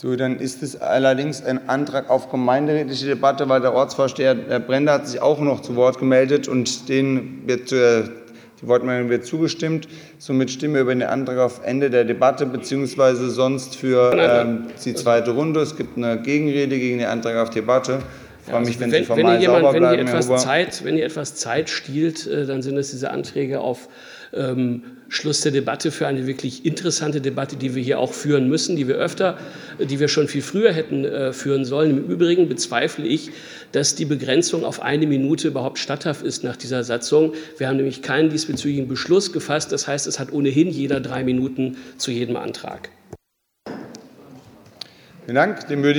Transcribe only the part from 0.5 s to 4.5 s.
es allerdings ein Antrag auf gemeinderätliche Debatte, weil der Ortsvorsteher